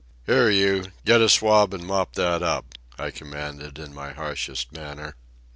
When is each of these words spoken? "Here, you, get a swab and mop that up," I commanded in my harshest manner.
"Here, 0.25 0.49
you, 0.49 0.85
get 1.05 1.21
a 1.21 1.29
swab 1.29 1.75
and 1.75 1.85
mop 1.85 2.13
that 2.13 2.41
up," 2.41 2.73
I 2.97 3.11
commanded 3.11 3.77
in 3.77 3.93
my 3.93 4.13
harshest 4.13 4.71
manner. 4.71 5.15